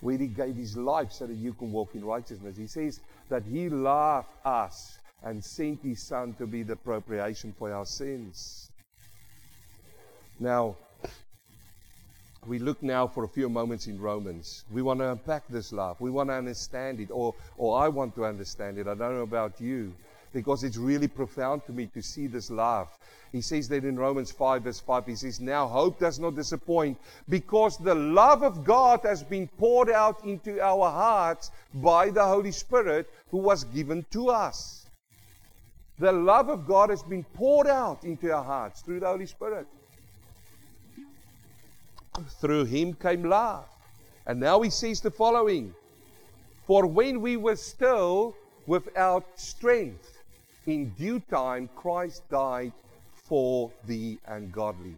[0.00, 2.56] where he gave his life so that you can walk in righteousness.
[2.56, 7.72] He says that he loved us and sent his son to be the propitiation for
[7.72, 8.70] our sins.
[10.38, 10.76] Now,
[12.46, 14.64] we look now for a few moments in Romans.
[14.70, 16.00] We want to unpack this love.
[16.00, 18.86] We want to understand it, or, or I want to understand it.
[18.86, 19.92] I don't know about you
[20.32, 22.88] because it's really profound to me to see this love.
[23.32, 26.98] He says that in Romans 5, verse 5, he says, Now hope does not disappoint
[27.28, 32.52] because the love of God has been poured out into our hearts by the Holy
[32.52, 34.86] Spirit who was given to us.
[35.98, 39.66] The love of God has been poured out into our hearts through the Holy Spirit.
[42.40, 43.66] Through him came love.
[44.26, 45.74] And now he says the following
[46.66, 48.36] For when we were still
[48.66, 50.17] without strength,
[50.68, 52.72] in due time, Christ died
[53.14, 54.96] for the ungodly.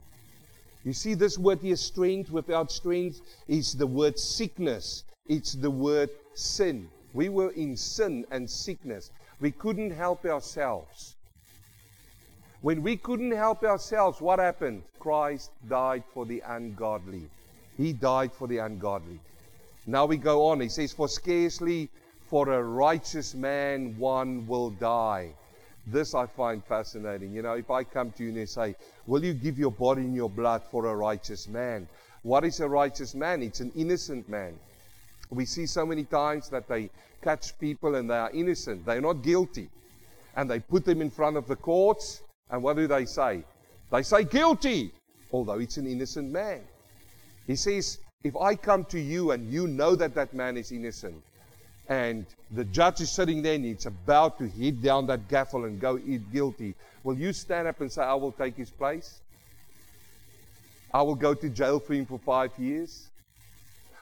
[0.85, 5.05] You see, this word here, strength without strength, is the word sickness.
[5.29, 6.89] It's the word sin.
[7.13, 9.11] We were in sin and sickness.
[9.41, 11.15] We couldn't help ourselves.
[12.63, 14.83] When we couldn't help ourselves, what happened?
[14.99, 17.29] Christ died for the ungodly.
[17.77, 19.21] He died for the ungodly.
[19.87, 20.61] Now we go on.
[20.61, 21.89] He says, For scarcely
[22.29, 25.35] for a righteous man one will die.
[25.87, 27.33] This I find fascinating.
[27.33, 30.03] You know, if I come to you and they say, Will you give your body
[30.03, 31.89] and your blood for a righteous man?
[32.23, 33.43] What is a righteous man?
[33.43, 34.59] It's an innocent man.
[35.31, 36.91] We see so many times that they
[37.23, 38.85] catch people and they are innocent.
[38.85, 39.69] They're not guilty.
[40.37, 42.23] And they put them in front of the courts.
[42.51, 43.45] And what do they say?
[43.91, 44.93] They say guilty,
[45.33, 46.61] although it's an innocent man.
[47.47, 51.23] He says, If I come to you and you know that that man is innocent,
[51.89, 55.81] and the judge is sitting there and he's about to hit down that gavel and
[55.81, 59.21] go eat guilty, will you stand up and say, I will take his place?
[60.93, 63.09] I will go to jail for him for five years?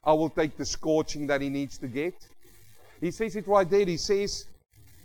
[0.04, 2.14] I will take the scorching that he needs to get?
[3.00, 3.84] He says it right there.
[3.84, 4.46] He says,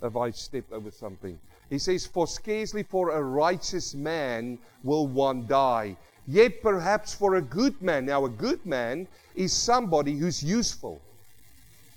[0.01, 1.37] Have I stepped over something?
[1.69, 5.97] He says, For scarcely for a righteous man will one die,
[6.27, 8.05] yet perhaps for a good man.
[8.05, 11.01] Now, a good man is somebody who's useful.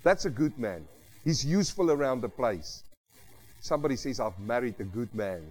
[0.06, 0.86] That's a good man.
[1.24, 2.84] He's useful around the place.
[3.58, 5.42] Somebody says, I've married a good man.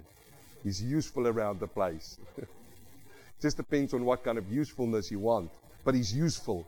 [0.64, 2.16] He's useful around the place.
[3.42, 5.50] Just depends on what kind of usefulness you want.
[5.84, 6.66] But he's useful.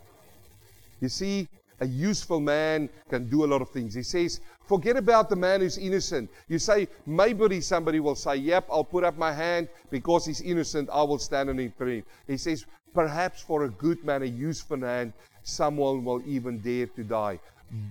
[1.01, 1.49] You see,
[1.81, 3.95] a useful man can do a lot of things.
[3.95, 6.29] He says, forget about the man who's innocent.
[6.47, 10.91] You say, maybe somebody will say, yep, I'll put up my hand because he's innocent.
[10.93, 12.05] I will stand on his feet.
[12.27, 17.03] He says, perhaps for a good man, a useful man, someone will even dare to
[17.03, 17.41] die.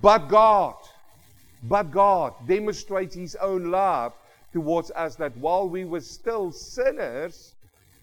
[0.02, 0.76] But God,
[1.64, 4.14] but God demonstrates his own love
[4.54, 7.54] towards us that while we were still sinners,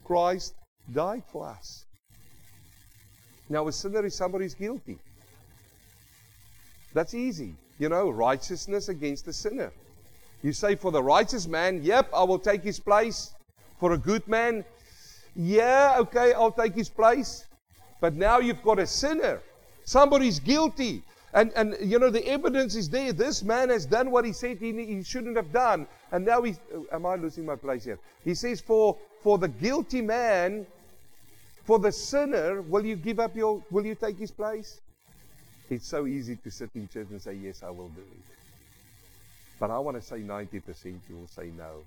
[0.05, 0.55] Christ
[0.93, 1.85] died for us.
[3.49, 4.99] Now, a sinner is somebody who's guilty.
[6.93, 7.55] That's easy.
[7.79, 9.73] You know, righteousness against the sinner.
[10.43, 13.35] You say, for the righteous man, yep, I will take his place.
[13.81, 14.65] For a good man,
[15.35, 17.47] yeah, okay, I'll take his place.
[18.01, 19.41] But now you've got a sinner.
[19.85, 21.03] Somebody's guilty.
[21.35, 23.13] And, and you know, the evidence is there.
[23.13, 25.89] This man has done what he said he, he shouldn't have done.
[26.13, 26.61] And now he's.
[26.73, 27.99] Uh, am I losing my place here?
[28.23, 30.65] He says, for, for the guilty man,
[31.65, 33.61] for the sinner, will you give up your.
[33.73, 34.81] Will you take his place?
[35.69, 38.37] It's so easy to sit in church and say, Yes, I will do it.
[39.59, 41.83] But I want to say 90% you will say no.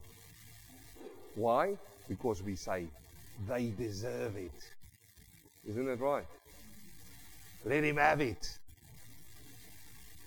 [1.36, 1.78] Why?
[2.10, 2.88] Because we say,
[3.48, 4.74] They deserve it.
[5.70, 6.26] Isn't that right?
[7.64, 8.58] Let him have it.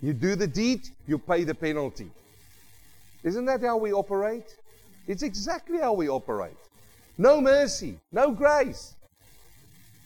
[0.02, 2.10] You do the deed, you pay the penalty.
[3.22, 4.56] Isn't that how we operate?
[5.06, 6.56] It's exactly how we operate.
[7.18, 8.94] No mercy, no grace.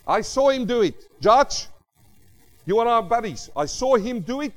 [0.07, 1.09] I saw him do it.
[1.21, 1.69] Judge,
[2.67, 3.51] you are our buddies.
[3.57, 4.53] I saw him do it.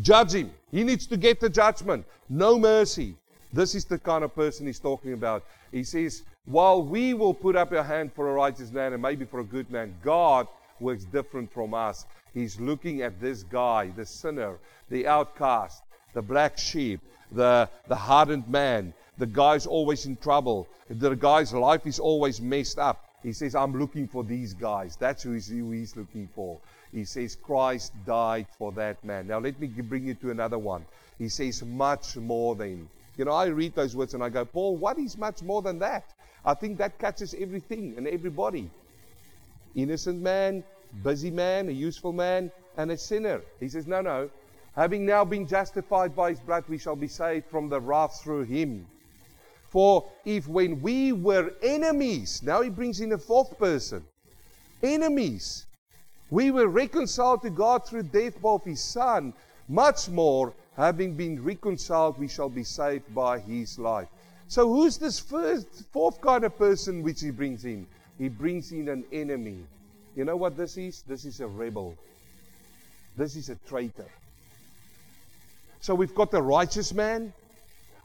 [0.00, 0.50] Judge him.
[0.70, 2.04] He needs to get the judgment.
[2.28, 3.14] No mercy.
[3.52, 5.44] This is the kind of person he's talking about.
[5.72, 9.24] He says, while we will put up our hand for a righteous man and maybe
[9.24, 10.48] for a good man, God
[10.80, 12.06] works different from us.
[12.34, 14.58] He's looking at this guy, the sinner,
[14.88, 15.82] the outcast,
[16.14, 17.00] the black sheep,
[17.32, 22.78] the, the hardened man, the guy's always in trouble, the guy's life is always messed
[22.78, 23.04] up.
[23.22, 24.96] He says, I'm looking for these guys.
[24.96, 26.58] That's who he's, who he's looking for.
[26.92, 29.26] He says, Christ died for that man.
[29.26, 30.84] Now, let me bring you to another one.
[31.18, 32.88] He says, much more than.
[33.16, 35.78] You know, I read those words and I go, Paul, what is much more than
[35.80, 36.04] that?
[36.44, 38.70] I think that catches everything and everybody.
[39.74, 40.64] Innocent man,
[40.94, 41.02] Mm.
[41.02, 43.42] busy man, a useful man, and a sinner.
[43.58, 44.30] He says, no, no.
[44.76, 48.44] Having now been justified by his blood, we shall be saved from the wrath through
[48.44, 48.86] him.
[49.68, 54.04] For if when we were enemies, now he brings in a fourth person,
[54.82, 55.66] enemies,
[56.30, 59.32] we were reconciled to God through death of his Son.
[59.68, 64.08] Much more, having been reconciled, we shall be saved by his life.
[64.48, 67.86] So, who's this first, fourth kind of person which he brings in?
[68.18, 69.64] He brings in an enemy.
[70.20, 71.00] You know what this is?
[71.08, 71.96] This is a rebel.
[73.16, 74.04] This is a traitor.
[75.80, 77.32] So, we've got the righteous man,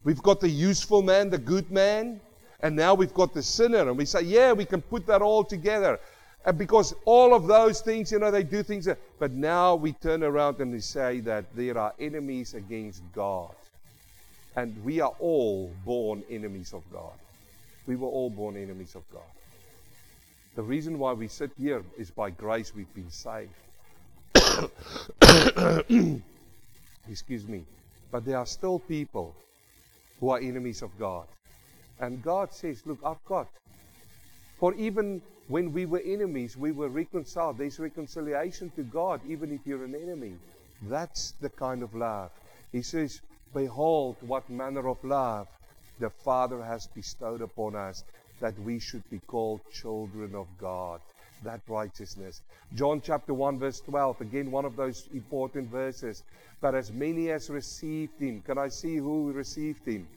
[0.06, 2.22] we've got the useful man, the good man,
[2.62, 3.90] and now we've got the sinner.
[3.90, 6.00] And we say, yeah, we can put that all together.
[6.46, 8.86] And because all of those things, you know, they do things.
[8.86, 13.54] That, but now we turn around and we say that there are enemies against God.
[14.56, 17.20] And we are all born enemies of God.
[17.86, 19.35] We were all born enemies of God.
[20.56, 23.52] The reason why we sit here is by grace we've been saved.
[27.10, 27.66] Excuse me.
[28.10, 29.36] But there are still people
[30.20, 31.28] who are enemies of God.
[32.00, 33.48] And God says, Look, I've got.
[34.58, 37.58] For even when we were enemies, we were reconciled.
[37.58, 40.36] There's reconciliation to God, even if you're an enemy.
[40.84, 42.32] That's the kind of love.
[42.72, 43.22] He says,
[43.54, 45.48] Behold, what manner of love
[46.00, 48.04] the Father has bestowed upon us,
[48.40, 51.02] that we should be called children of God.
[51.44, 52.42] That righteousness.
[52.74, 56.24] John chapter 1, verse 12, again, one of those important verses.
[56.62, 60.08] But as many as received him, can I see who received him?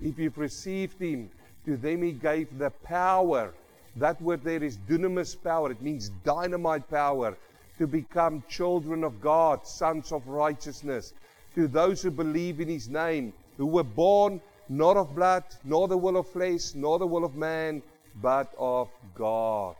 [0.00, 1.30] If you've received him,
[1.64, 3.52] to them he gave the power
[3.96, 5.70] that word there is dunamis power.
[5.70, 7.36] It means dynamite power
[7.78, 11.12] to become children of God, sons of righteousness.
[11.54, 14.40] To those who believe in his name, who were born
[14.70, 17.82] not of blood, nor the will of flesh, nor the will of man,
[18.22, 19.74] but of God.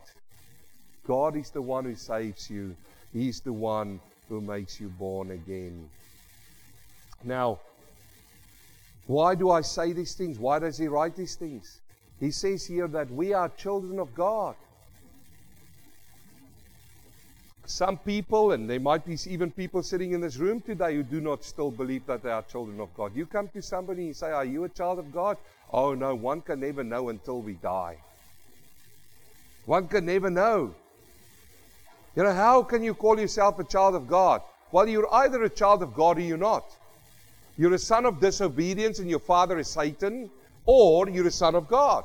[1.07, 2.75] God is the one who saves you.
[3.13, 5.89] He's the one who makes you born again.
[7.23, 7.61] Now,
[9.07, 10.37] why do I say these things?
[10.37, 11.79] Why does he write these things?
[12.19, 14.55] He says here that we are children of God.
[17.71, 21.21] Some people, and there might be even people sitting in this room today who do
[21.21, 23.15] not still believe that they are children of God.
[23.15, 25.37] You come to somebody and say, Are you a child of God?
[25.71, 27.97] Oh no, one can never know until we die.
[29.65, 30.75] One can never know.
[32.15, 34.41] You know, how can you call yourself a child of God?
[34.71, 36.65] Well, you're either a child of God or you're not.
[37.57, 40.29] You're a son of disobedience and your father is Satan,
[40.65, 42.03] or you're a son of God.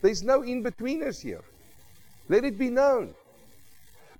[0.00, 1.42] There's no in betweeners here.
[2.28, 3.14] Let it be known.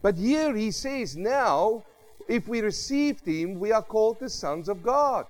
[0.03, 1.85] But here he says, now,
[2.29, 5.27] if we received him, we are called the sons of God.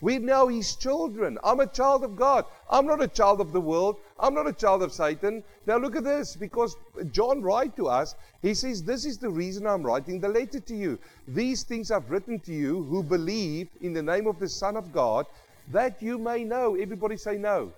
[0.00, 1.38] We're now his children.
[1.44, 2.46] I'm a child of God.
[2.70, 3.96] I'm not a child of the world.
[4.18, 5.44] I'm not a child of Satan.
[5.66, 6.76] Now look at this, because
[7.12, 10.74] John writes to us, he says, This is the reason I'm writing the letter to
[10.74, 10.98] you.
[11.28, 14.90] These things I've written to you who believe in the name of the Son of
[14.92, 15.26] God,
[15.68, 16.76] that you may know.
[16.76, 17.72] Everybody say no.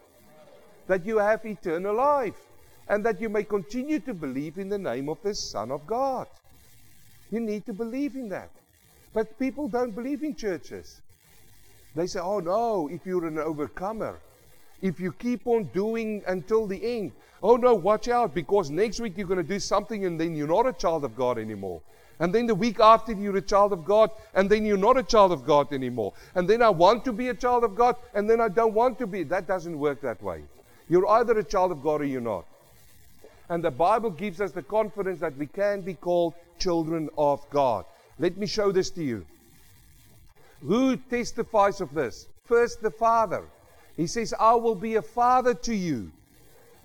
[0.87, 2.52] That you have eternal life
[2.89, 6.27] and that you may continue to believe in the name of the Son of God.
[7.31, 8.51] You need to believe in that.
[9.15, 11.01] But people don't believe in churches.
[11.95, 14.19] They say, oh no, if you're an overcomer,
[14.81, 17.13] if you keep on doing until the end,
[17.43, 20.49] oh no, watch out because next week you're going to do something and then you're
[20.49, 21.81] not a child of God anymore.
[22.19, 25.03] And then the week after you're a child of God, and then you're not a
[25.03, 26.13] child of God anymore.
[26.37, 28.99] And then I want to be a child of God, and then I don't want
[29.01, 29.25] to be.
[29.25, 30.43] That doesn't work that way.
[30.89, 32.45] You're either a child of God or you're not.
[33.53, 37.85] And the Bible gives us the confidence that we can be called children of God.
[38.19, 39.27] Let me show this to you.
[40.63, 42.29] Who testifies of this?
[42.47, 43.45] First, the Father.
[43.95, 46.11] He says, I will be a father to you,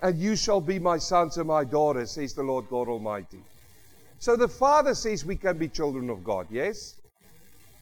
[0.01, 3.39] and you shall be my sons and my daughters, says the Lord God Almighty.
[4.19, 6.95] So the Father says we can be children of God, yes?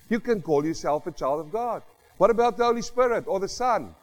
[0.09, 1.81] You can call yourself a child of God.
[2.17, 3.95] What about the Holy Spirit or the Son?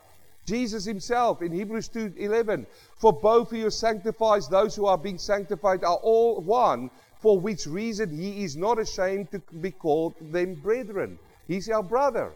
[0.45, 2.67] Jesus himself in Hebrews 2:11
[2.97, 6.91] for both who sanctifies those who are being sanctified are all one
[7.21, 11.19] for which reason he is not ashamed to be called them brethren.
[11.47, 12.33] He's our brother.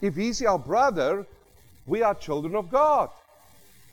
[0.00, 1.26] If he's our brother
[1.86, 3.10] we are children of God.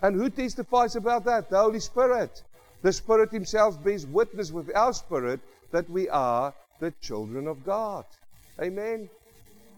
[0.01, 1.49] And who testifies about that?
[1.49, 2.43] The holy spirit.
[2.81, 5.41] The spirit himself bears witness with our spirit
[5.71, 8.05] that we are the children of God.
[8.61, 9.09] Amen.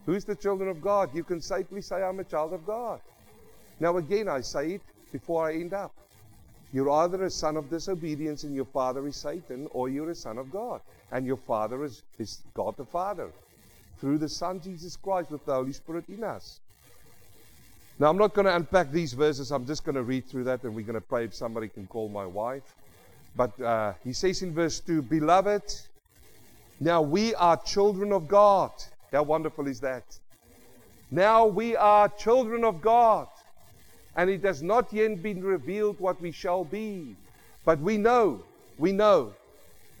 [0.06, 1.12] Who's the children of God?
[1.12, 3.00] You can safely say i'm a child of God
[3.82, 5.92] now, again, I say it before I end up.
[6.72, 10.38] You're either a son of disobedience and your father is Satan, or you're a son
[10.38, 10.80] of God.
[11.10, 13.28] And your father is, is God the Father
[13.98, 16.60] through the Son Jesus Christ with the Holy Spirit in us.
[17.98, 19.50] Now, I'm not going to unpack these verses.
[19.50, 21.88] I'm just going to read through that and we're going to pray if somebody can
[21.88, 22.76] call my wife.
[23.34, 25.64] But uh, he says in verse 2 Beloved,
[26.78, 28.70] now we are children of God.
[29.10, 30.04] How wonderful is that?
[31.10, 33.26] Now we are children of God
[34.16, 37.16] and it has not yet been revealed what we shall be.
[37.64, 38.42] But we know,
[38.78, 39.32] we know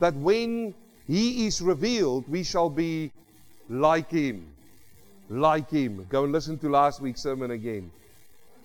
[0.00, 0.74] that when
[1.06, 3.12] he is revealed, we shall be
[3.68, 4.46] like him.
[5.28, 6.06] Like him.
[6.10, 7.90] Go and listen to last week's sermon again.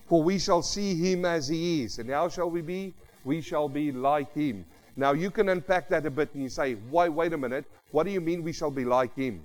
[0.06, 1.98] For we shall see him as he is.
[1.98, 2.94] And how shall we be?
[3.24, 4.64] We shall be like him.
[4.96, 7.64] Now you can unpack that a bit and you say, wait, wait a minute.
[7.90, 9.42] What do you mean we shall be like him?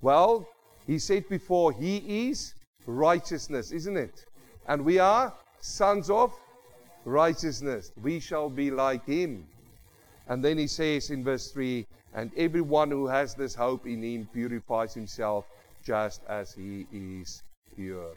[0.00, 0.48] Well,
[0.86, 2.54] he said before, he is
[2.86, 4.24] righteousness, isn't it?
[4.70, 6.32] And we are sons of
[7.04, 7.90] righteousness.
[8.00, 9.44] We shall be like him.
[10.28, 14.28] And then he says in verse 3 And everyone who has this hope in him
[14.32, 15.44] purifies himself
[15.84, 17.42] just as he is
[17.74, 18.12] pure.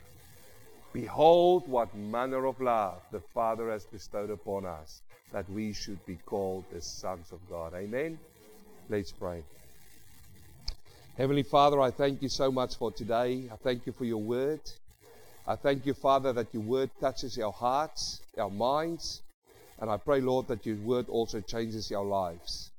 [0.93, 5.01] Behold, what manner of love the Father has bestowed upon us,
[5.31, 7.73] that we should be called the sons of God.
[7.73, 8.19] Amen.
[8.89, 9.41] Let's pray.
[11.17, 13.49] Heavenly Father, I thank you so much for today.
[13.51, 14.61] I thank you for your word.
[15.45, 19.21] I thank you, Father, that your word touches our hearts, our minds,
[19.81, 22.71] and I pray, Lord, that your word also changes our lives.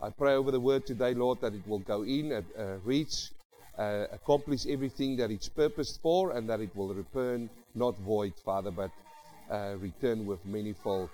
[0.00, 3.30] I pray over the word today, Lord, that it will go in, and uh, reach,
[3.76, 8.70] uh, accomplish everything that it's purposed for, and that it will return not void, Father,
[8.70, 8.92] but
[9.50, 11.10] uh, return with many manifold.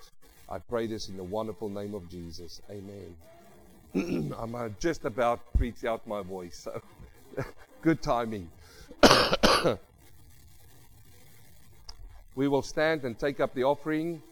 [0.50, 2.60] I pray this in the wonderful name of Jesus.
[2.70, 4.34] Amen.
[4.38, 6.82] I'm uh, just about preach out my voice, so
[7.82, 8.50] good timing.
[12.38, 14.22] We will stand and take up the offering.